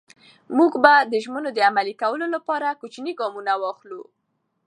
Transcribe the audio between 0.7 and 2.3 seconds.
به د ژمنو عملي کولو